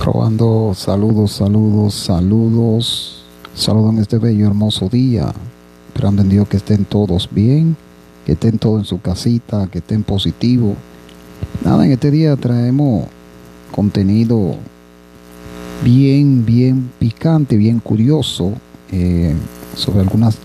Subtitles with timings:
[0.00, 3.22] Probando, saludos, saludos, saludos.
[3.54, 5.30] Saludos en este bello, hermoso día.
[5.88, 7.76] Esperando en Dios que estén todos bien,
[8.24, 10.74] que estén todos en su casita, que estén positivos.
[11.62, 13.08] Nada, en este día traemos
[13.72, 14.54] contenido
[15.84, 18.54] bien, bien picante, bien curioso
[18.92, 19.34] eh,
[19.76, 20.38] sobre algunas,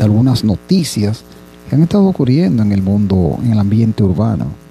[0.00, 1.24] algunas noticias
[1.70, 4.67] que han estado ocurriendo en el mundo, en el ambiente urbano.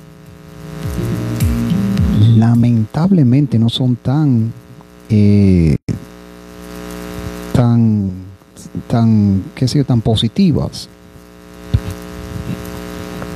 [2.38, 4.54] Lamentablemente no son tan,
[5.10, 5.76] eh,
[7.52, 8.12] tan,
[8.88, 10.88] tan, qué sé yo, tan positivas.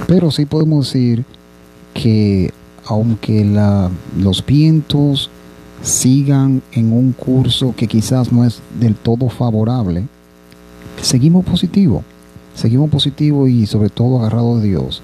[0.08, 1.26] Pero sí podemos decir
[1.96, 2.54] que
[2.86, 3.44] aunque
[4.20, 5.32] los vientos
[5.82, 10.04] sigan en un curso que quizás no es del todo favorable,
[11.02, 12.04] seguimos positivo,
[12.54, 15.02] seguimos positivo y sobre todo agarrado de Dios.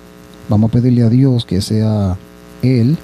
[0.49, 2.15] Vamos a pedirle a Dios que sea
[2.61, 2.95] Él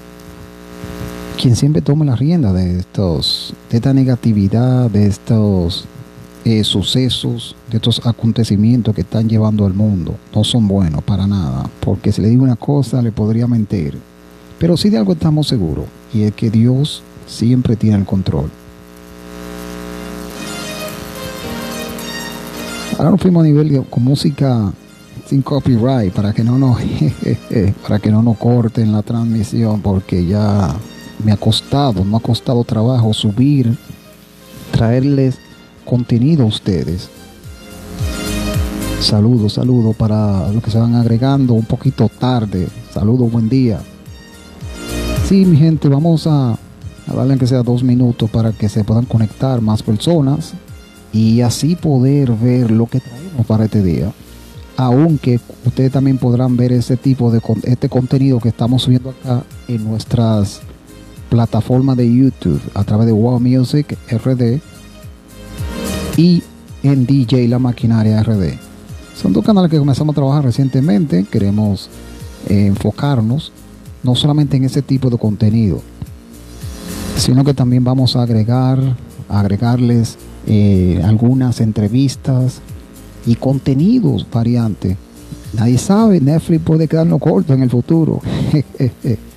[1.39, 5.85] quien siempre tome la rienda de estos, de esta negatividad, de estos
[6.45, 10.15] eh, sucesos, de estos acontecimientos que están llevando al mundo.
[10.33, 13.97] No son buenos para nada, porque si le digo una cosa le podría mentir.
[14.59, 18.49] Pero sí de algo estamos seguros, y es que Dios siempre tiene el control.
[22.97, 24.71] Ahora nos fuimos a nivel con música
[25.25, 26.77] sin copyright para que no nos
[27.81, 30.75] para que no nos corten la transmisión porque ya
[31.23, 33.77] me ha costado, no ha costado trabajo subir,
[34.71, 35.37] traerles
[35.85, 37.09] contenido a ustedes.
[38.99, 42.67] Saludos, saludos para los que se van agregando un poquito tarde.
[42.93, 43.79] Saludos, buen día.
[45.27, 49.05] Sí, mi gente, vamos a, a darle que sea dos minutos para que se puedan
[49.05, 50.53] conectar más personas
[51.11, 54.11] y así poder ver lo que traemos para este día.
[54.75, 59.83] Aunque ustedes también podrán ver ese tipo de este contenido que estamos subiendo acá en
[59.83, 60.61] nuestras
[61.33, 64.61] plataforma de YouTube a través de Wow Music RD
[66.15, 66.43] y
[66.83, 68.53] en DJ La Maquinaria RD.
[69.19, 71.23] Son dos canales que comenzamos a trabajar recientemente.
[71.23, 71.89] Queremos
[72.47, 73.51] eh, enfocarnos
[74.03, 75.81] no solamente en ese tipo de contenido,
[77.17, 78.95] sino que también vamos a agregar,
[79.27, 82.61] agregarles eh, algunas entrevistas
[83.25, 84.97] y contenidos variantes.
[85.53, 88.21] Nadie sabe, Netflix puede quedarnos corto en el futuro.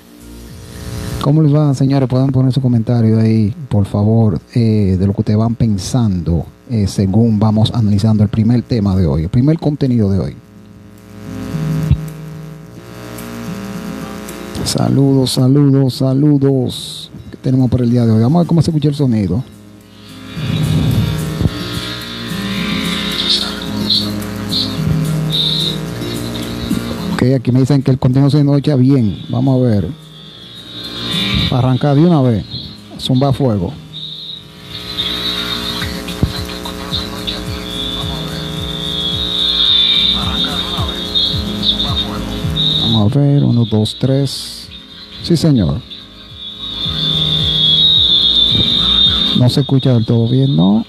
[1.26, 2.09] ¿Cómo les va, señores?
[2.09, 6.87] Pueden poner su comentario ahí, por favor, eh, de lo que ustedes van pensando eh,
[6.87, 10.36] según vamos analizando el primer tema de hoy, el primer contenido de hoy.
[14.65, 17.10] Saludos, saludos, saludos.
[17.32, 18.22] ¿Qué tenemos por el día de hoy?
[18.22, 19.42] Vamos a ver cómo se escucha el sonido.
[27.15, 29.16] Ok, aquí me dicen que el contenido se escucha bien.
[29.28, 30.06] Vamos a ver.
[31.51, 32.45] Arrancar de una vez.
[32.99, 33.73] Zumba fuego.
[42.83, 44.69] Vamos a ver, uno, dos, tres.
[45.23, 45.81] Sí, señor.
[49.39, 50.84] No se escucha del todo bien, ¿no?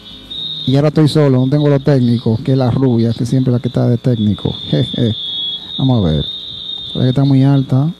[0.66, 3.59] Y ahora estoy solo, no tengo lo técnico, que es la rubia, que siempre la
[3.59, 4.53] que está de técnico.
[4.69, 5.13] Jeje.
[5.78, 6.25] Vamos a ver.
[6.95, 7.91] La que está muy alta.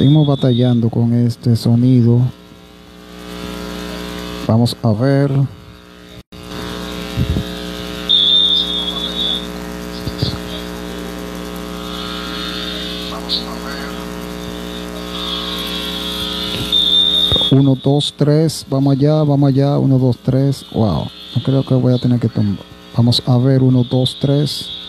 [0.00, 2.22] Seguimos batallando con este sonido.
[4.48, 5.30] Vamos a ver.
[17.50, 21.04] Uno, dos, tres, vamos allá, vamos allá, uno, dos, tres, wow,
[21.36, 22.56] no creo que voy a tener que tomar.
[22.96, 24.79] Vamos a ver, uno, dos, tres.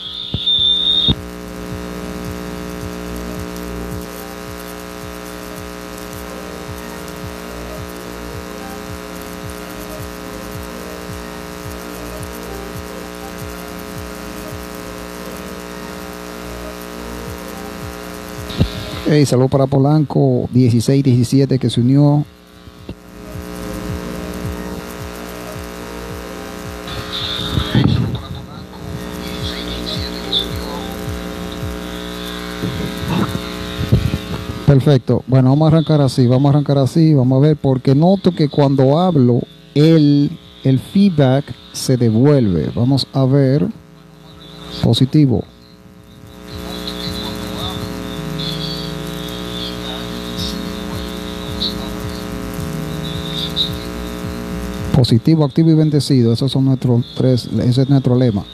[19.14, 22.24] Hey, saludo para Polanco 16-17 que se unió.
[34.66, 35.26] Perfecto.
[35.28, 38.48] Bueno, vamos a arrancar así, vamos a arrancar así, vamos a ver, porque noto que
[38.48, 39.42] cuando hablo,
[39.76, 40.32] el,
[40.64, 42.72] el feedback se devuelve.
[42.74, 43.68] Vamos a ver.
[44.82, 45.44] Positivo.
[55.02, 56.32] Positivo, activo y bendecido.
[56.32, 58.46] Esos son nuestros tres, ese es nuestro lema.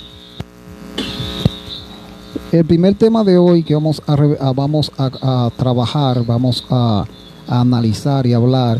[2.54, 7.04] El primer tema de hoy que vamos a, vamos a, trabajar, vamos a,
[7.50, 8.80] analizar y hablar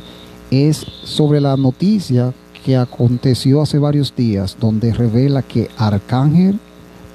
[0.50, 2.34] es sobre la noticia
[2.64, 6.62] que aconteció hace varios días, donde revela que Arcángel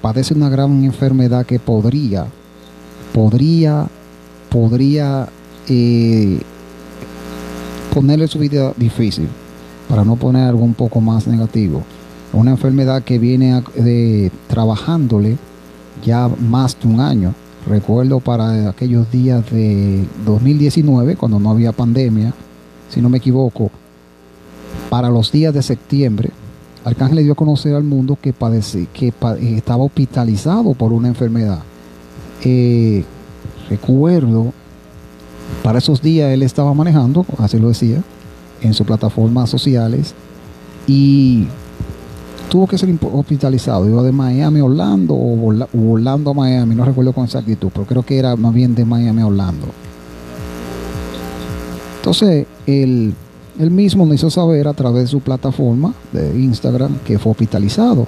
[0.02, 2.26] padece una gran enfermedad que podría,
[3.14, 3.86] podría,
[4.50, 5.30] podría
[5.66, 6.42] eh,
[7.94, 9.30] ponerle su vida difícil,
[9.92, 11.82] para no poner algo un poco más negativo.
[12.32, 15.36] Una enfermedad que viene de, trabajándole
[16.02, 17.34] ya más de un año.
[17.66, 22.32] Recuerdo para aquellos días de 2019, cuando no había pandemia,
[22.88, 23.70] si no me equivoco,
[24.88, 26.30] para los días de septiembre,
[26.86, 28.32] Arcángel le dio a conocer al mundo que,
[28.94, 29.12] que
[29.54, 31.58] estaba hospitalizado por una enfermedad.
[32.42, 33.04] Eh,
[33.68, 34.54] recuerdo,
[35.62, 38.02] para esos días él estaba manejando, así lo decía,
[38.62, 40.14] en sus plataformas sociales
[40.86, 41.46] y
[42.48, 43.88] tuvo que ser hospitalizado.
[43.88, 48.02] Iba de Miami a Orlando o Orlando a Miami, no recuerdo con exactitud, pero creo
[48.02, 49.66] que era más bien de Miami a Orlando.
[51.96, 53.14] Entonces, él,
[53.58, 58.06] él mismo me hizo saber a través de su plataforma de Instagram que fue hospitalizado.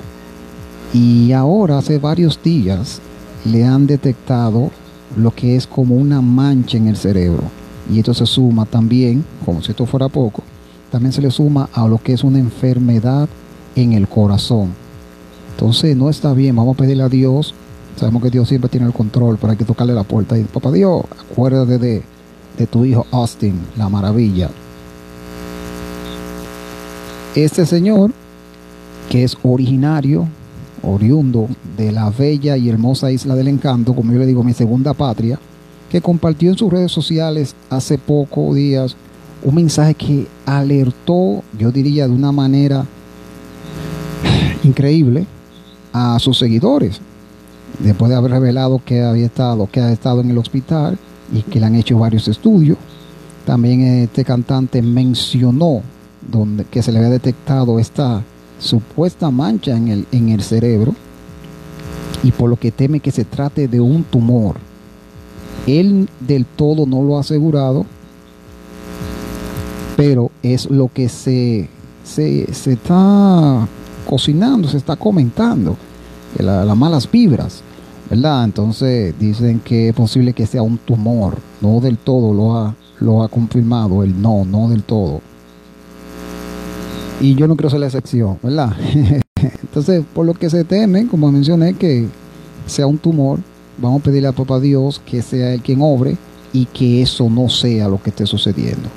[0.92, 3.00] Y ahora, hace varios días,
[3.44, 4.70] le han detectado
[5.16, 7.44] lo que es como una mancha en el cerebro.
[7.90, 10.42] Y esto se suma también, como si esto fuera poco,
[10.90, 13.28] también se le suma a lo que es una enfermedad
[13.76, 14.72] en el corazón.
[15.50, 17.54] Entonces no está bien, vamos a pedirle a Dios.
[17.96, 20.72] Sabemos que Dios siempre tiene el control, pero hay que tocarle la puerta y papá
[20.72, 22.14] Dios, acuérdate de
[22.58, 24.50] de tu hijo Austin, la maravilla.
[27.34, 28.12] Este señor,
[29.10, 30.28] que es originario,
[30.82, 34.94] oriundo de la bella y hermosa isla del encanto, como yo le digo, mi segunda
[34.94, 35.38] patria,
[35.90, 38.96] que compartió en sus redes sociales hace pocos días
[39.42, 42.86] un mensaje que alertó, yo diría de una manera
[44.64, 45.26] increíble,
[45.92, 47.00] a sus seguidores,
[47.78, 50.98] después de haber revelado que había estado, que ha estado en el hospital
[51.32, 52.78] y que le han hecho varios estudios.
[53.46, 55.82] También este cantante mencionó
[56.30, 58.22] donde, que se le había detectado esta
[58.58, 60.94] supuesta mancha en el, en el cerebro
[62.22, 64.56] y por lo que teme que se trate de un tumor.
[65.66, 67.86] Él del todo no lo ha asegurado,
[69.96, 71.68] pero es lo que se,
[72.04, 73.66] se, está
[74.08, 75.76] cocinando, se está comentando,
[76.38, 77.62] las malas vibras
[78.10, 78.44] ¿verdad?
[78.44, 83.22] Entonces dicen que es posible que sea un tumor, no del todo lo ha, lo
[83.22, 85.20] ha confirmado el no, no del todo.
[87.20, 88.72] Y yo no quiero ser la excepción, ¿verdad?
[89.62, 92.08] Entonces, por lo que se teme, como mencioné, que
[92.66, 93.38] sea un tumor,
[93.78, 96.16] vamos a pedirle a Papá Dios que sea el quien obre
[96.52, 98.88] y que eso no sea lo que esté sucediendo.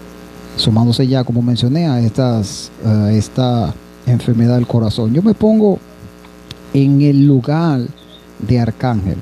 [0.55, 2.71] Sumándose ya, como mencioné, a, estas,
[3.11, 3.73] esta
[4.05, 5.13] enfermedad del corazón.
[5.13, 5.79] Yo me pongo
[6.73, 7.81] en el lugar
[8.39, 9.17] de arcángel.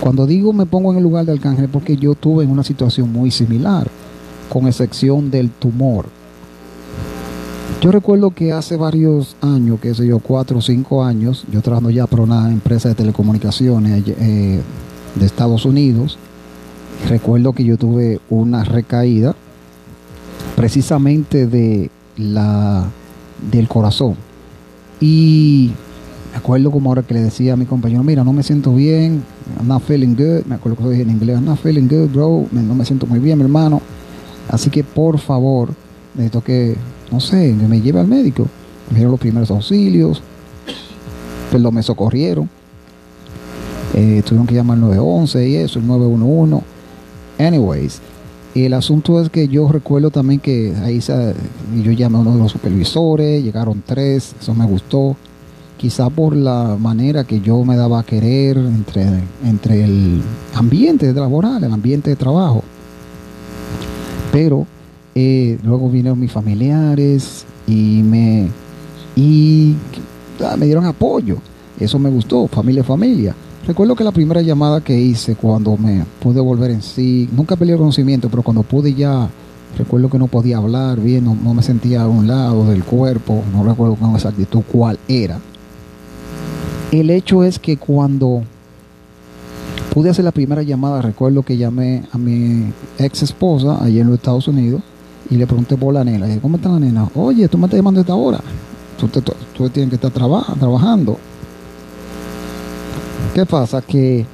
[0.00, 3.12] Cuando digo me pongo en el lugar de arcángel porque yo tuve en una situación
[3.12, 3.88] muy similar,
[4.48, 6.06] con excepción del tumor.
[7.80, 11.90] Yo recuerdo que hace varios años, qué sé yo, cuatro o cinco años, yo trabajando
[11.90, 14.60] ya para una empresa de telecomunicaciones eh,
[15.14, 16.18] de Estados Unidos,
[17.08, 19.36] recuerdo que yo tuve una recaída
[20.56, 22.84] precisamente de la
[23.48, 24.16] del corazón.
[25.00, 25.70] Y
[26.32, 29.22] me acuerdo como ahora que le decía a mi compañero, mira, no me siento bien,
[29.56, 32.10] I'm not feeling good, me acuerdo que lo dije en inglés, I'm not feeling good,
[32.10, 33.80] bro, no me siento muy bien, mi hermano.
[34.50, 35.68] Así que por favor,
[36.18, 36.76] necesito que,
[37.10, 38.46] no sé, me lleve al médico.
[38.90, 40.20] Me dieron los primeros auxilios,
[41.50, 42.48] pero me socorrieron.
[43.94, 46.64] Eh, tuvieron que llamar al 911 y eso, el 911.
[47.38, 48.00] Anyways,
[48.54, 51.34] el asunto es que yo recuerdo también que ahí se,
[51.82, 55.16] yo llamé a uno de los supervisores, llegaron tres, eso me gustó
[55.76, 59.06] quizá por la manera que yo me daba a querer entre,
[59.44, 60.20] entre el
[60.54, 62.64] ambiente laboral, el ambiente de trabajo.
[64.32, 64.66] Pero
[65.20, 68.48] eh, luego vinieron mis familiares y me,
[69.16, 69.74] y,
[70.44, 71.38] ah, me dieron apoyo.
[71.80, 73.34] Eso me gustó, familia, familia.
[73.66, 77.72] Recuerdo que la primera llamada que hice cuando me pude volver en sí, nunca peleé
[77.72, 79.28] el conocimiento, pero cuando pude ya,
[79.76, 83.64] recuerdo que no podía hablar bien, no, me sentía a un lado del cuerpo, no
[83.64, 85.40] recuerdo con exactitud cuál era.
[86.92, 88.44] El hecho es que cuando
[89.92, 94.14] pude hacer la primera llamada, recuerdo que llamé a mi ex esposa allí en los
[94.14, 94.80] Estados Unidos
[95.30, 96.26] y le pregunté por la nena.
[96.26, 97.08] dije, ¿cómo está la nena?
[97.14, 98.40] Oye, tú me estás llamando esta hora.
[98.98, 101.18] Tú, tienes que estar trabajando.
[103.34, 103.80] ¿Qué pasa?
[103.82, 104.26] Que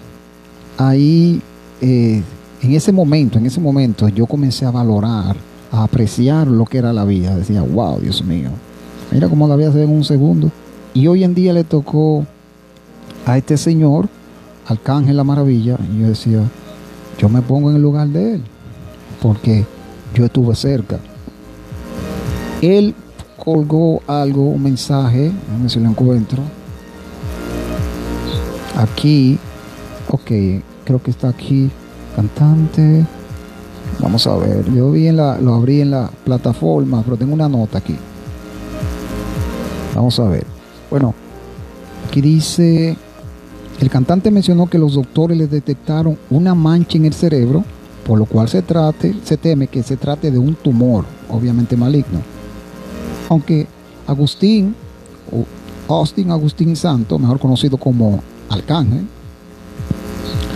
[0.78, 1.40] ahí,
[1.80, 2.22] eh,
[2.62, 5.36] en ese momento, en ese momento, yo comencé a valorar
[5.70, 7.36] a apreciar lo que era la vida.
[7.36, 8.50] Decía, wow, Dios mío,
[9.10, 10.50] mira cómo la vida se ve en un segundo.
[10.94, 12.24] Y hoy en día le tocó
[13.26, 14.08] a este señor,
[14.66, 16.40] Arcángel la Maravilla, y yo decía,
[17.18, 18.42] yo me pongo en el lugar de él,
[19.20, 19.66] porque
[20.14, 20.99] yo estuve cerca.
[22.62, 22.94] Él
[23.37, 26.42] colgó algo, un mensaje, a ver si lo encuentro.
[28.76, 29.38] Aquí,
[30.09, 30.30] ok,
[30.85, 31.71] creo que está aquí,
[32.16, 33.04] cantante.
[34.00, 37.49] Vamos a ver, yo vi en la, lo abrí en la plataforma, pero tengo una
[37.49, 37.97] nota aquí.
[39.94, 40.44] Vamos a ver.
[40.90, 41.14] Bueno,
[42.09, 42.97] aquí dice,
[43.80, 47.64] el cantante mencionó que los doctores le detectaron una mancha en el cerebro,
[48.06, 52.20] por lo cual se, trate, se teme que se trate de un tumor, obviamente maligno.
[53.28, 53.66] Aunque
[54.06, 54.75] Agustín,
[55.32, 59.06] o Austin Agustín Santo, mejor conocido como Arcángel,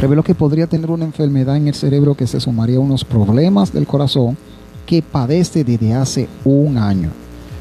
[0.01, 3.73] reveló que podría tener una enfermedad en el cerebro que se sumaría a unos problemas
[3.73, 4.37] del corazón
[4.87, 7.11] que padece desde hace un año.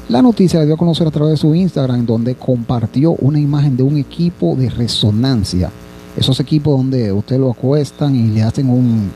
[0.08, 3.76] La noticia la dio a conocer a través de su Instagram, donde compartió una imagen
[3.76, 5.70] de un equipo de resonancia.
[6.16, 9.10] Esos equipos donde usted lo acuestan y le hacen un,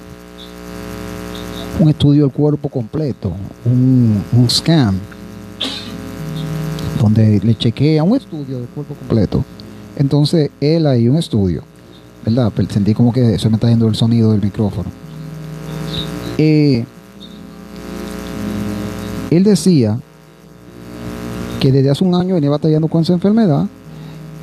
[1.80, 3.32] un estudio del cuerpo completo,
[3.64, 4.98] un, un scan,
[7.00, 9.44] donde le chequea un estudio del cuerpo completo.
[9.96, 11.62] Entonces él ahí un estudio,
[12.24, 12.52] ¿verdad?
[12.54, 14.90] Pero sentí como que se me está yendo el sonido del micrófono.
[16.38, 16.84] Eh,
[19.30, 19.98] él decía
[21.60, 23.66] que desde hace un año venía batallando con esa enfermedad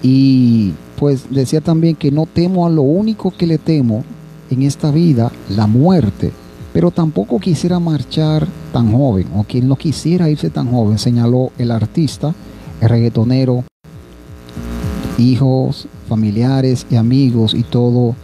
[0.01, 4.03] y pues decía también que no temo a lo único que le temo
[4.49, 6.31] en esta vida, la muerte,
[6.73, 11.71] pero tampoco quisiera marchar tan joven o quien no quisiera irse tan joven, señaló el
[11.71, 12.33] artista,
[12.81, 13.63] el reggaetonero,
[15.17, 18.15] hijos, familiares y amigos y todo.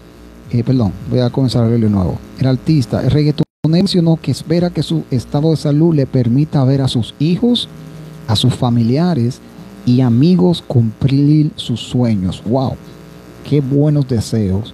[0.51, 2.17] Eh, perdón, voy a comenzar a leerlo de nuevo.
[2.39, 6.81] El artista, el reggaetonero mencionó que espera que su estado de salud le permita ver
[6.81, 7.67] a sus hijos
[8.27, 9.39] a sus familiares
[9.85, 12.41] y amigos cumplir sus sueños.
[12.45, 12.75] ¡Wow!
[13.47, 14.73] ¡Qué buenos deseos!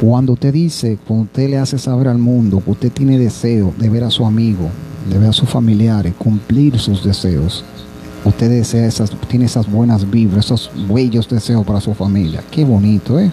[0.00, 3.88] Cuando usted dice, cuando usted le hace saber al mundo que usted tiene deseo de
[3.88, 4.68] ver a su amigo,
[5.08, 7.64] de ver a sus familiares, cumplir sus deseos,
[8.24, 8.64] usted
[9.28, 12.42] tiene esas buenas vibras, esos bellos deseos para su familia.
[12.50, 13.30] Qué bonito, ¿eh?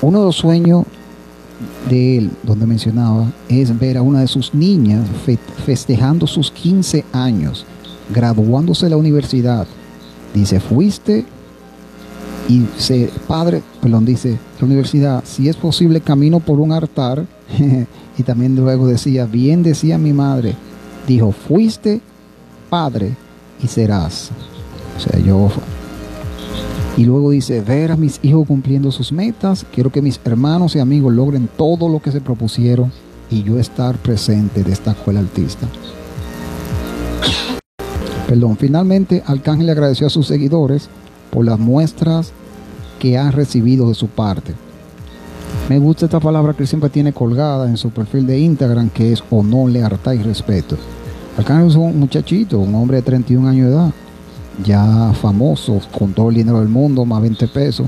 [0.00, 0.84] Uno de los sueños
[1.88, 5.06] de él, donde mencionaba, es ver a una de sus niñas
[5.64, 7.64] festejando sus 15 años,
[8.12, 9.64] graduándose de la universidad.
[10.34, 11.24] Dice, fuiste
[12.48, 17.24] y se, padre, perdón, dice, la universidad, si es posible, camino por un altar.
[18.18, 20.54] y también luego decía, bien decía mi madre,
[21.06, 22.00] dijo, fuiste
[22.68, 23.14] padre
[23.62, 24.30] y serás.
[24.96, 25.50] O sea, yo
[26.96, 30.78] y luego dice, ver a mis hijos cumpliendo sus metas, quiero que mis hermanos y
[30.78, 32.92] amigos logren todo lo que se propusieron
[33.30, 35.66] y yo estar presente, destacó el artista.
[38.28, 40.90] Perdón, finalmente Arcángel le agradeció a sus seguidores
[41.32, 42.30] por las muestras
[43.00, 44.52] que han recibido de su parte.
[45.68, 49.24] Me gusta esta palabra que siempre tiene colgada en su perfil de Instagram, que es
[49.30, 50.76] honor, lealtad y respeto.
[51.38, 53.90] Arcángel es un muchachito, un hombre de 31 años de edad,
[54.62, 57.86] ya famoso, con todo el dinero del mundo, más 20 pesos,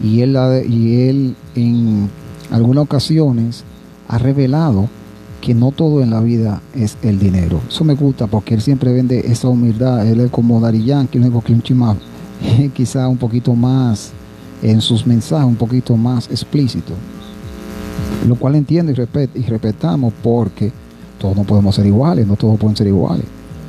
[0.00, 0.38] y él,
[0.68, 2.08] y él en
[2.52, 3.64] algunas ocasiones
[4.06, 4.88] ha revelado
[5.40, 7.60] que no todo en la vida es el dinero.
[7.68, 10.06] Eso me gusta porque él siempre vende esa humildad.
[10.06, 11.96] Él es como Dari Yankee, que un chima,
[12.74, 14.12] quizá un poquito más
[14.62, 16.92] en sus mensajes, un poquito más explícito.
[18.26, 20.72] Lo cual entiendo y, respetamos porque
[21.18, 23.24] todos no podemos ser iguales, no todos pueden ser iguales.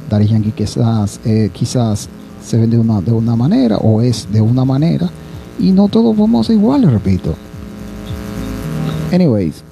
[0.09, 2.09] Dari Yankee quizás, eh, quizás
[2.43, 5.09] se vende de una, de una manera o es de una manera
[5.59, 7.35] y no todos vamos a ser iguales, repito.
[9.11, 9.63] Anyways,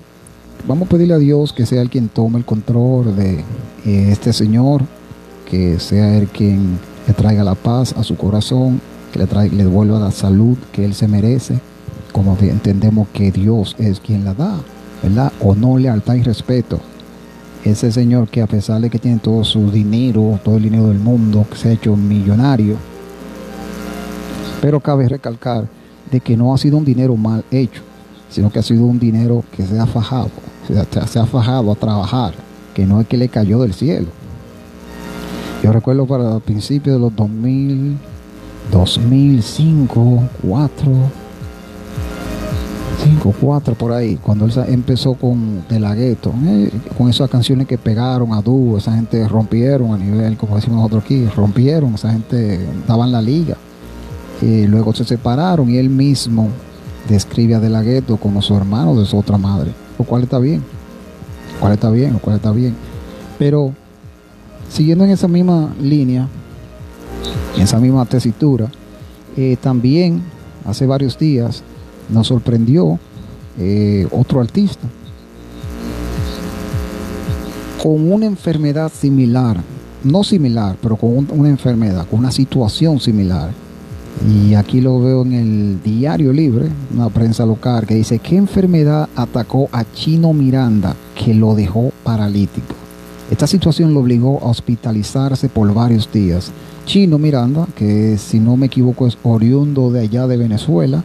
[0.67, 3.43] vamos a pedirle a Dios que sea el quien tome el control de
[3.85, 4.83] eh, este Señor,
[5.49, 8.81] que sea el quien le traiga la paz a su corazón,
[9.11, 11.59] que le, traiga, le devuelva la salud que Él se merece,
[12.11, 14.57] como entendemos que Dios es quien la da,
[15.03, 15.31] ¿verdad?
[15.41, 16.79] Honor, lealtad y respeto
[17.65, 20.99] ese señor que a pesar de que tiene todo su dinero, todo el dinero del
[20.99, 22.77] mundo, que se ha hecho millonario,
[24.61, 25.67] pero cabe recalcar
[26.11, 27.81] de que no ha sido un dinero mal hecho,
[28.29, 30.29] sino que ha sido un dinero que se ha fajado,
[30.67, 32.33] se ha, fajado a trabajar,
[32.75, 34.07] que no es que le cayó del cielo.
[35.65, 37.97] Yo recuerdo para el principio de los 2000,
[38.71, 39.99] 2005,
[40.43, 40.91] 2004,
[43.03, 47.65] 5, 4 por ahí, cuando él empezó con De La Gueto, eh, con esas canciones
[47.65, 52.11] que pegaron a dúo, esa gente rompieron a nivel, como decimos nosotros aquí, rompieron, esa
[52.11, 53.57] gente daban la liga.
[54.43, 56.49] Y luego se separaron y él mismo
[57.09, 59.71] describe a De La Gueto como su hermano de su otra madre.
[59.97, 60.61] lo cual está bien,
[61.55, 62.75] lo cual está bien, lo cual está bien.
[63.39, 63.73] Pero
[64.69, 66.27] siguiendo en esa misma línea,
[67.55, 68.69] en esa misma tesitura,
[69.37, 70.21] eh, también
[70.65, 71.63] hace varios días
[72.09, 72.99] nos sorprendió
[73.57, 74.87] eh, otro artista
[77.81, 79.61] con una enfermedad similar,
[80.03, 83.51] no similar, pero con una enfermedad, con una situación similar.
[84.27, 89.07] Y aquí lo veo en el Diario Libre, una prensa local, que dice, ¿qué enfermedad
[89.15, 92.73] atacó a Chino Miranda que lo dejó paralítico?
[93.31, 96.51] Esta situación lo obligó a hospitalizarse por varios días.
[96.85, 101.03] Chino Miranda, que si no me equivoco es oriundo de allá de Venezuela,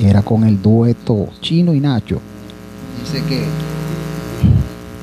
[0.00, 2.20] era con el dueto Chino y Nacho.
[3.00, 3.44] Dice que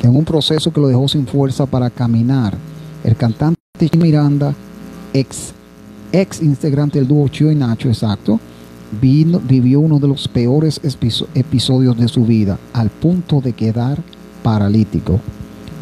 [0.08, 2.58] en un proceso que lo dejó sin fuerza para caminar,
[3.06, 4.54] el cantante Chino Miranda,
[5.14, 5.54] ex,
[6.12, 8.38] ex integrante del dúo Chino y Nacho, exacto,
[9.02, 10.82] vino, vivió uno de los peores
[11.34, 14.04] episodios de su vida, al punto de quedar
[14.44, 15.22] paralítico.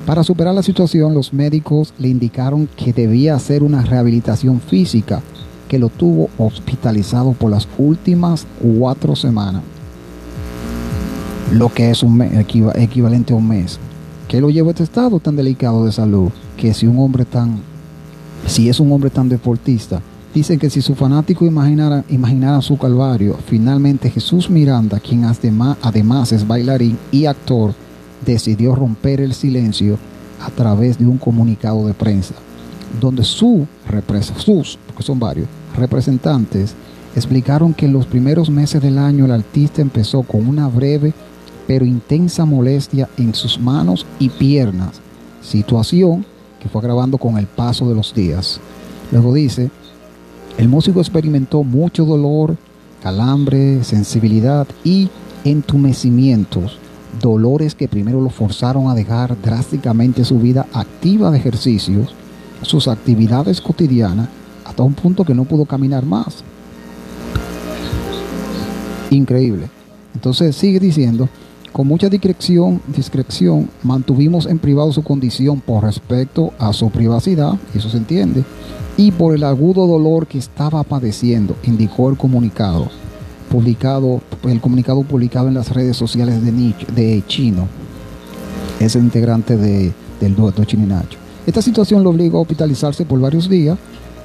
[0.06, 5.22] Para superar la situación, los médicos le indicaron que debía hacer una rehabilitación física
[5.68, 9.62] que lo tuvo hospitalizado por las últimas cuatro semanas,
[11.54, 13.80] lo que es un equivalente a un mes.
[14.28, 16.32] ¿Qué lo lleva a este estado tan delicado de salud?
[16.58, 17.60] Que si un hombre tan,
[18.48, 20.02] si es un hombre tan deportista,
[20.34, 26.98] dicen que si su fanático imaginara su calvario, finalmente Jesús Miranda, quien además es bailarín
[27.12, 27.74] y actor,
[28.26, 29.98] decidió romper el silencio
[30.40, 32.36] a través de un comunicado de prensa,
[33.00, 33.68] donde su
[34.38, 36.76] sus, porque son varios, representantes
[37.16, 41.14] explicaron que en los primeros meses del año el artista empezó con una breve
[41.68, 45.00] pero intensa molestia en sus manos y piernas,
[45.42, 46.26] situación
[46.60, 48.60] que fue agravando con el paso de los días.
[49.12, 49.70] Luego dice,
[50.58, 52.58] el músico experimentó mucho dolor,
[53.02, 55.10] calambre, sensibilidad y
[55.44, 56.81] entumecimientos
[57.20, 62.14] dolores que primero lo forzaron a dejar drásticamente su vida activa de ejercicios,
[62.62, 64.30] sus actividades cotidianas,
[64.66, 66.44] hasta un punto que no pudo caminar más.
[69.10, 69.70] Increíble.
[70.14, 71.28] Entonces sigue diciendo,
[71.72, 77.90] con mucha discreción, discreción mantuvimos en privado su condición por respecto a su privacidad, eso
[77.90, 78.44] se entiende,
[78.98, 82.90] y por el agudo dolor que estaba padeciendo, indicó el comunicado
[83.52, 86.52] publicado, el comunicado publicado en las redes sociales de,
[86.96, 87.68] de Chino,
[88.80, 91.20] es el integrante de, del dueto Nacho.
[91.46, 93.78] Esta situación lo obligó a hospitalizarse por varios días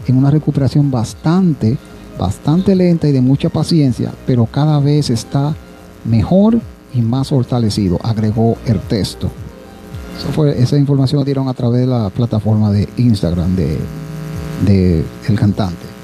[0.07, 1.77] en una recuperación bastante,
[2.19, 5.55] bastante lenta y de mucha paciencia, pero cada vez está
[6.05, 6.61] mejor
[6.95, 9.29] y más fortalecido, agregó el texto.
[10.35, 13.77] fue, esa información la dieron a través de la plataforma de Instagram de,
[14.65, 15.96] de cantante.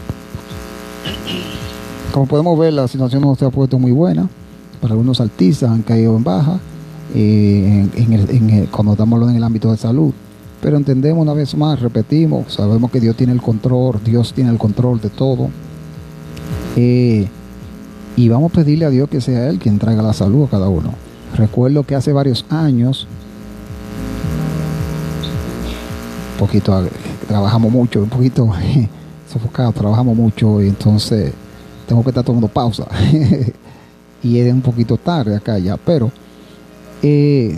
[2.12, 4.28] Como podemos ver, la situación no se ha puesto muy buena.
[4.82, 6.60] Para algunos artistas han caído en baja
[7.14, 10.12] eh, en, cuando estamos en el ámbito de salud.
[10.60, 14.58] Pero entendemos una vez más, repetimos, sabemos que Dios tiene el control, Dios tiene el
[14.58, 15.48] control de todo.
[16.76, 17.26] Eh,
[18.14, 20.68] y vamos a pedirle a Dios que sea Él quien traiga la salud a cada
[20.68, 20.92] uno.
[21.36, 23.06] Recuerdo que hace varios años,
[26.34, 26.84] un poquito,
[27.26, 28.52] trabajamos mucho, un poquito
[29.32, 31.32] sofocado, trabajamos mucho y entonces
[31.92, 32.86] tengo que estar tomando pausa.
[34.22, 36.10] y es un poquito tarde acá ya, pero
[37.02, 37.54] eh,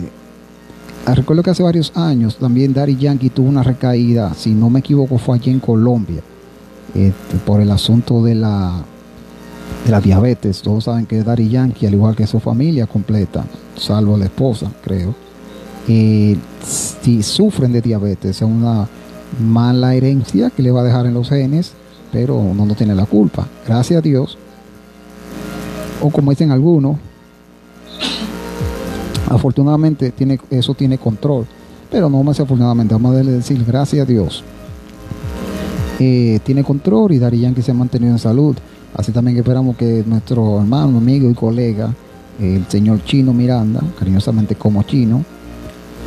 [1.05, 5.17] recuerdo que hace varios años también Daddy Yankee tuvo una recaída, si no me equivoco
[5.17, 6.21] fue allí en Colombia,
[6.93, 8.83] este, por el asunto de la,
[9.85, 10.61] de la diabetes.
[10.61, 13.45] Todos saben que Daddy Yankee, al igual que su familia completa,
[13.77, 15.15] salvo la esposa, creo,
[15.87, 18.89] eh, si sufren de diabetes, es una
[19.39, 21.71] mala herencia que le va a dejar en los genes
[22.15, 23.45] pero uno no tiene la culpa.
[23.67, 24.37] Gracias a Dios.
[26.01, 26.95] O como dicen algunos,
[29.27, 31.45] afortunadamente tiene, eso tiene control.
[31.91, 34.45] Pero no más afortunadamente, vamos a decir gracias a Dios.
[35.99, 38.55] Eh, tiene control y Darían que se ha mantenido en salud.
[38.93, 41.93] Así también esperamos que nuestro hermano, amigo y colega,
[42.39, 45.25] el señor Chino Miranda, cariñosamente como Chino,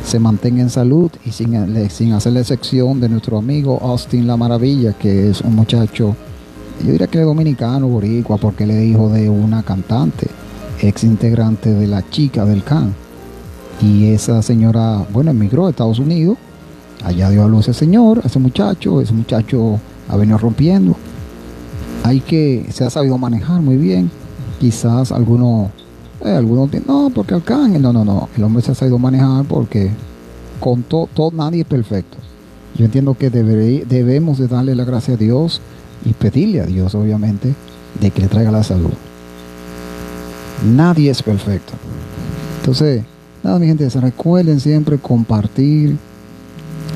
[0.05, 4.37] se mantenga en salud y sin, sin hacer la excepción de nuestro amigo Austin La
[4.37, 6.15] Maravilla, que es un muchacho,
[6.83, 10.27] yo diría que dominicano, boricua, porque él es hijo de una cantante,
[10.81, 12.93] ex integrante de la chica del CAN.
[13.81, 16.37] Y esa señora, bueno, emigró a Estados Unidos,
[17.03, 20.95] allá dio a luz ese señor, ese muchacho, ese muchacho ha venido rompiendo.
[22.03, 24.09] Hay que, se ha sabido manejar muy bien.
[24.59, 25.69] Quizás algunos
[26.25, 27.81] eh, algunos dicen, no, porque Arcángel.
[27.81, 28.29] No, no, no.
[28.35, 29.91] El hombre se ha sabido manejar porque
[30.59, 32.17] con todo, nadie es perfecto.
[32.75, 35.61] Yo entiendo que debemos de darle la gracia a Dios
[36.05, 37.53] y pedirle a Dios, obviamente,
[37.99, 38.93] de que le traiga la salud.
[40.65, 41.73] Nadie es perfecto.
[42.59, 43.03] Entonces,
[43.43, 45.97] Nada, mi gente, se recuerden siempre compartir,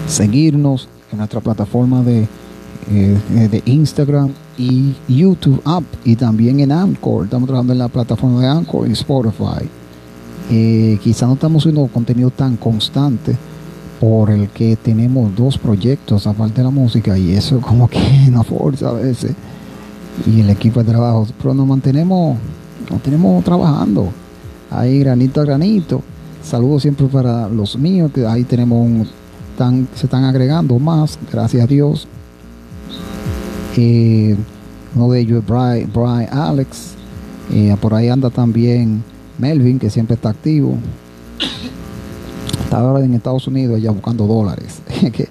[0.07, 2.27] seguirnos en nuestra plataforma de,
[2.91, 7.25] eh, de Instagram y YouTube App y también en Anchor.
[7.25, 9.67] Estamos trabajando en la plataforma de Anchor y Spotify.
[10.49, 13.35] Eh, quizá no estamos haciendo contenido tan constante
[13.99, 18.45] por el que tenemos dos proyectos aparte de la música y eso como que nos
[18.45, 19.33] fuerza a veces
[20.27, 22.37] y el equipo de trabajo pero nos mantenemos
[22.91, 24.09] nos tenemos trabajando
[24.69, 26.01] ahí granito a granito
[26.43, 29.07] saludos siempre para los míos que ahí tenemos un,
[29.95, 32.05] se están agregando más gracias a Dios
[33.77, 34.35] eh,
[34.95, 36.93] uno de ellos es Brian, Brian Alex
[37.51, 39.03] eh, por ahí anda también
[39.37, 40.77] Melvin que siempre está activo
[42.63, 44.81] está ahora en Estados Unidos ya buscando dólares.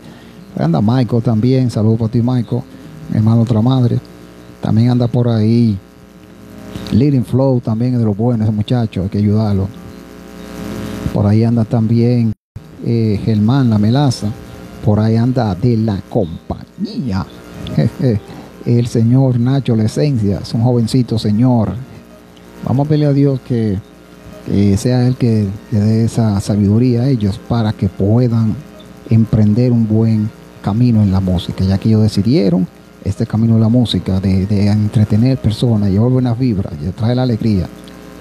[0.58, 2.62] anda Michael también, saludos para ti Michael,
[3.10, 3.98] mi hermano otra madre.
[4.60, 5.76] También anda por ahí
[6.92, 9.66] Leading Flow también es de los buenos ese muchacho, hay que ayudarlo.
[11.12, 12.32] Por ahí anda también
[12.84, 14.28] eh, Germán La Melaza.
[14.84, 17.24] Por ahí anda de la compañía.
[18.66, 21.72] El señor Nacho La Esencia, es un jovencito señor.
[22.64, 23.78] Vamos a pedirle a Dios que
[24.76, 28.54] sea el que le dé esa sabiduría a ellos para que puedan
[29.10, 30.30] emprender un buen
[30.62, 32.66] camino en la música, ya que ellos decidieron
[33.04, 37.66] este camino de la música, de, entretener personas, llevar buenas vibras, de traer la alegría.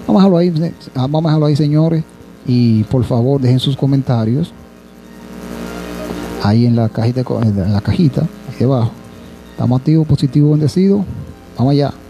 [0.06, 2.04] Vamos a dejarlo ahí, vamos a dejarlo ahí, señores,
[2.46, 4.52] y por favor dejen sus comentarios
[6.42, 7.82] ahí en la cajita, en la
[8.58, 9.01] debajo.
[9.52, 11.04] Estamos activos, positivos, bendecidos.
[11.56, 12.01] Vamos allá.